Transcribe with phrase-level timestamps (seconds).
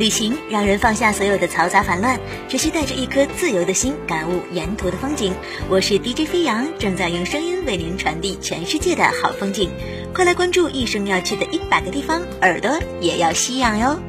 [0.00, 2.18] 旅行让人放下所有的嘈杂烦乱，
[2.48, 5.34] 只需带着一颗自由的心，感悟沿途的风景。
[5.68, 9.70] 我是 DJ 飞扬，正在用声音为您传递全世界的好风景。
[10.14, 14.00] 快来关注一生要去的一百个地方，耳朵也要吸氧哟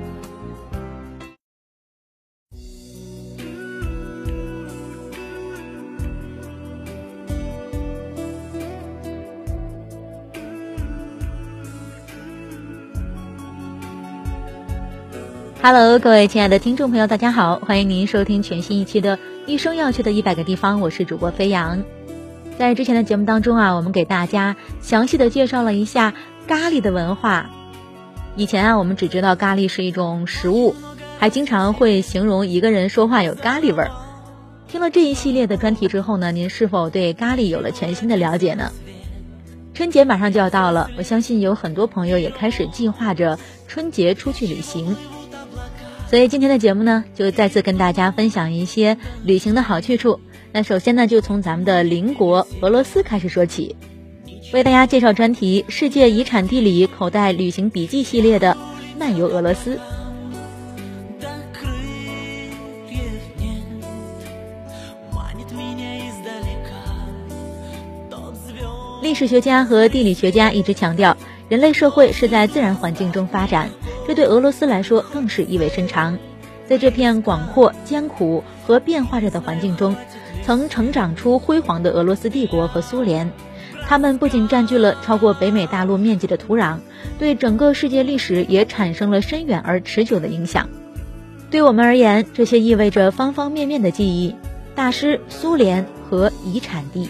[15.64, 21.84] ！Hello，各位亲爱的听众朋友，大家好，欢迎您收听全新一期的《一生要去的一百个地方》，我是主播飞扬。
[22.58, 26.16] 在之前的节目当中啊，我们给大家详细的介绍了一下
[26.48, 27.52] 咖喱的文化。
[28.36, 30.74] 以前啊，我们只知道咖喱是一种食物，
[31.20, 33.92] 还经常会形容一个人说话有咖喱味儿。
[34.68, 38.72] 听了这一系列的专题之后呢，您是否对咖喱有了全新的了解呢？
[39.76, 44.96] 春节马上就要到了，我相信有很多朋友也开始计划着春节出去旅行。
[46.12, 50.20] 所以今天的节目呢，就再次跟大家分享一些旅行的好去处。
[50.52, 53.78] 那首先呢，就从咱们的邻国俄罗斯开始说起，
[54.52, 58.58] 为大家介绍专题《世界遗产地理口袋旅行笔记》系列的
[59.00, 59.80] 漫游俄罗斯。
[69.02, 71.16] 历史学家和地理学家一直强调，
[71.52, 73.72] 人类社会是在自然环境中发展。
[74.08, 76.18] 这对俄罗斯来说更是意味深长，
[76.66, 79.98] 在这片广阔、艰苦和变化着的环境中，
[80.46, 83.34] 曾成长出辉煌的俄罗斯帝国和苏联。
[83.86, 86.78] 他们不仅占据了超过北美大陆面积的土壤，
[87.20, 90.70] 对整个世界历史也产生了深远而持久的影响。
[91.50, 94.38] 对我们而言，这些意味着方方面面的记忆、
[94.74, 97.10] 大师、苏联和遗产地。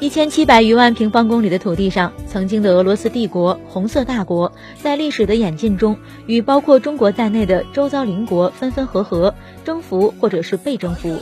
[0.00, 4.50] 一千七百余万平方公里的土地上，曾经的俄罗斯帝国——红色大国，
[4.82, 11.20] 在历史的演进中，与包括中国在内的周遭邻国分分合合，征服或者是被征服。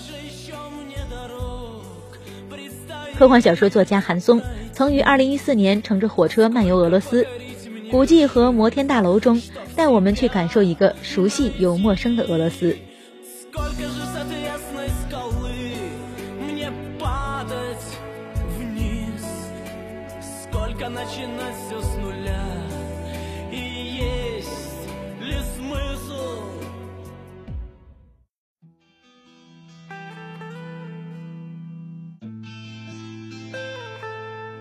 [3.19, 4.41] 科幻小说作家韩松
[4.73, 7.27] 曾于二零一四年乘着火车漫游俄罗斯，
[7.91, 9.43] 古迹和摩天大楼中，
[9.75, 12.77] 带我们去感受一个熟悉又陌生的俄罗斯。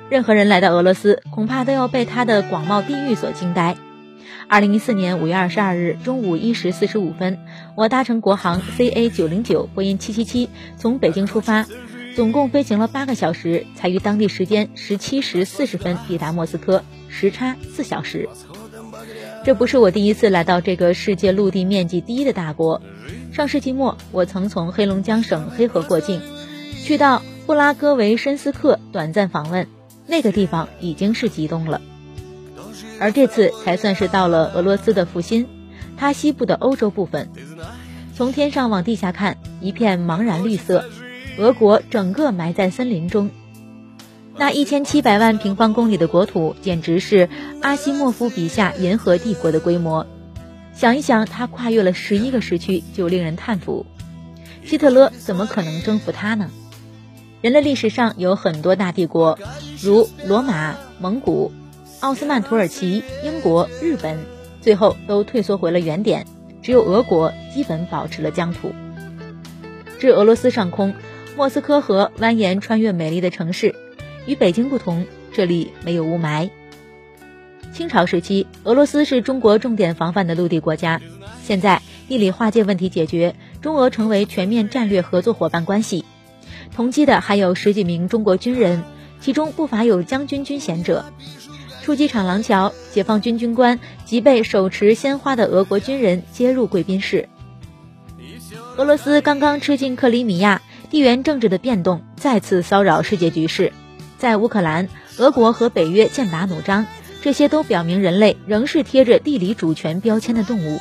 [0.09, 3.75] 任何人来到俄罗斯，恐怕都要被它的广袤地域所惊呆。
[4.49, 7.37] 二零一四年五月二十二日中午一时四十五分，
[7.75, 11.67] 我搭乘国航 CA 九零九波音七七七从北京出发，
[12.17, 18.27] 总共飞行了八个小时，才于当地时间十七时四十分抵达莫斯科，时差四小时。
[19.45, 22.81] 这不是我第一次来到这个世界陆地面积第一的大国。
[23.31, 26.19] 上世纪末，我曾从黑龙江省黑河过境，
[26.81, 29.67] 去到布拉戈维申斯克短暂访问。
[30.07, 31.81] 那个地方已经是极东了，
[32.99, 35.45] 而这次才算是到了俄罗斯的腹心，
[35.97, 37.29] 它西部的欧洲部分。
[38.15, 40.83] 从天上往地下看，一片茫然绿色，
[41.37, 43.29] 俄国整个埋在森林中。
[44.35, 47.29] 那一千七百万平方公里的国土，简直是
[47.61, 50.05] 阿西莫夫笔下银河帝国的规模。
[50.73, 53.85] 想一想，它跨越了十一个时区，就令人叹服。
[54.63, 56.51] 希特勒怎么可能征服它呢？
[57.41, 59.39] 人类历史上有很多大帝国，
[59.81, 61.51] 如罗马、蒙古、
[61.99, 64.19] 奥斯曼土耳其、英国、日本，
[64.61, 66.27] 最后都退缩回了原点，
[66.61, 68.71] 只有俄国基本保持了疆土。
[69.99, 70.93] 至俄罗斯上空，
[71.37, 73.75] 莫斯科河蜿蜒穿越美丽的城市，
[74.25, 76.49] 与北京不同，这里没有雾霾。
[77.71, 80.99] 清朝时期，俄罗斯是中国重点防范的陆地国家，
[81.43, 86.05] 现在地理划界问题解决，中俄成为全面战略合作伙伴关系。
[86.75, 88.83] 同机的还有十几名中国军人，
[89.21, 91.05] 其中不乏有将军军衔者。
[91.83, 97.29] 出机场廊桥，解放军军官即被手持鲜花的俄国军人接入贵宾室。
[98.75, 103.73] 俄罗斯刚刚吃进克里米亚，地缘政治的变动再次骚扰世界局势。
[104.17, 104.87] 在乌克兰，
[105.17, 106.85] 俄国和北约剑拔弩张，
[107.21, 110.79] 这些都表明人类仍是贴着地理主权标签的动物。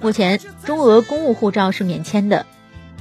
[0.00, 2.46] 目前，中俄公务护照是免签的。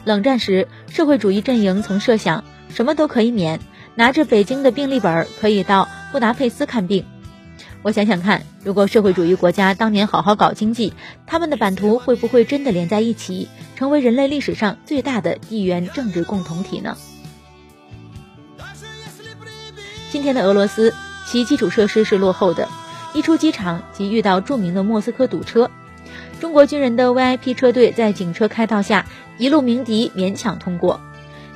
[0.06, 3.60] 冷战时，社会主义阵营曾设想什么都可以免，
[3.96, 7.06] 拿着北京的病历本可以到布达佩斯看病。
[7.84, 10.94] 我想想看，如果社会主义国家当年好好搞经济，
[11.28, 16.96] 他们的版图会不会真的连在一起，成为人类历史上最大的地缘政治共同体呢？
[20.12, 20.94] 今天的俄罗斯，
[21.28, 22.70] 其基础设施是落后的，
[23.14, 25.70] 一出机场即遇到著名的莫斯科堵车。
[26.40, 29.08] 中国军人的 VIP 车队在警车开道下
[29.38, 31.02] 一路鸣笛，勉强通过。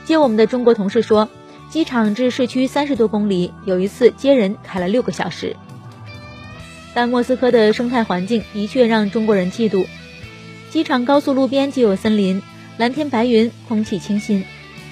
[0.03, 1.29] 接我们的中国同事说，
[1.69, 5.55] 机场至市区三十多公里，有一次接人开了六个小时。
[6.97, 9.85] 但莫斯科的生态环境的确让中国人嫉妒。
[10.71, 12.41] 机场高速路边就有森林，
[12.77, 14.45] 蓝天白云，空气清新。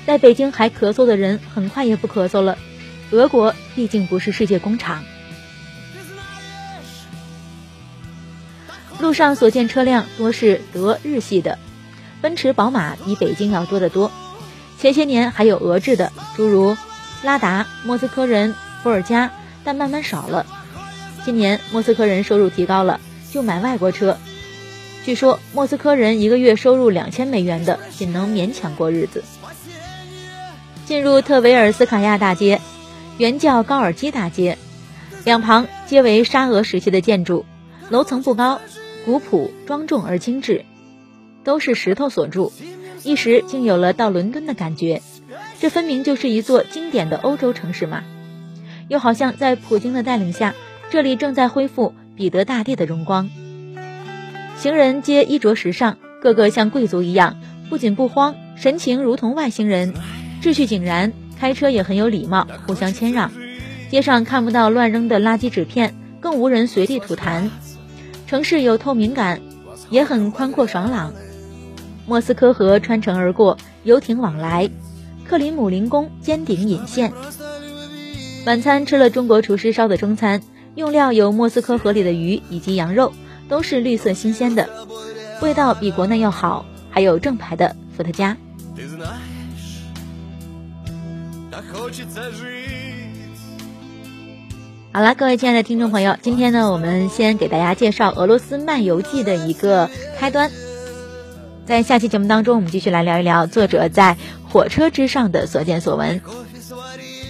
[0.06, 2.60] 在北京还咳嗽的人，很快也不咳嗽了。
[3.10, 5.04] 俄国毕竟不是世界工厂。
[9.00, 11.58] 路上所见车辆多是德日系的，
[12.22, 14.12] 奔驰、宝马比北京要多得多。
[14.78, 16.78] 前些年还有俄制的，诸如
[17.24, 18.54] 拉达、莫斯科人、
[18.84, 19.32] 伏尔加，
[19.64, 20.46] 但慢慢少了。
[21.26, 23.02] 今年莫斯科人收入提高了，
[23.32, 24.20] 就买外国车。
[25.04, 29.24] 据说莫斯科人一个月收入两千美元的，仅能勉强过日子。
[30.86, 32.62] 进入特维尔斯卡亚大街，
[33.18, 34.60] 原叫高尔基大街，
[35.24, 37.44] 两旁皆为沙俄时期的建筑，
[37.90, 38.62] 楼层不高。
[39.04, 40.64] 古朴庄重而精致，
[41.44, 42.54] 都是石头所筑，
[43.04, 45.02] 一时竟有了到伦敦的感觉。
[45.60, 48.04] 这分明就是一座经典的欧洲城市嘛！
[48.88, 50.54] 又好像在普京的带领下，
[50.92, 53.30] 这里正在恢复彼得大帝的荣光。
[54.58, 57.38] 行人皆衣着时尚，个个像贵族一样，
[57.70, 59.94] 不紧不慌，神情如同外星人，
[60.42, 63.32] 秩序井然，开车也很有礼貌，互相谦让。
[63.90, 67.50] 街上看不到乱扔的垃圾纸片，更无人随地吐痰。
[68.28, 69.42] 城市有透明感，
[69.90, 71.14] 也很宽阔爽朗。
[72.08, 74.70] 莫斯科河穿城而过，游艇往来。
[75.28, 77.12] 克林姆林宫尖顶隐现。
[78.46, 80.42] 晚餐吃了中国厨师烧的中餐，
[80.76, 83.14] 用料有莫斯科河里的鱼以及羊肉，
[83.50, 84.70] 都是绿色新鲜的，
[85.42, 86.66] 味道比国内要好。
[86.90, 88.38] 还有正牌的伏特加。
[94.94, 100.50] 好了，各位亲爱的听众朋友，今天呢，我们先给大家介绍《俄罗斯漫游记》的一个开端。
[101.66, 104.16] 在下期节目当中，我们继续来聊一聊作者在
[104.48, 106.22] 火车之上的所见所闻。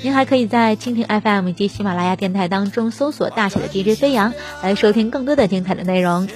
[0.06, 4.32] 您还可以在蜻蜓 FM 以及喜马拉雅电台当中搜索“大写的 DJ 飞扬”
[4.62, 6.30] 来收听更多的精彩的内容。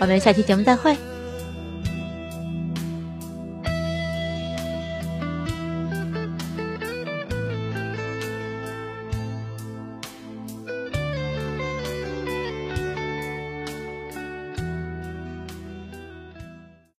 [0.00, 0.96] 我们下期节目再会。